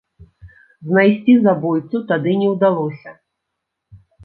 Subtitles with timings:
[0.91, 3.09] Знайсці забойцу тады не ўдалося.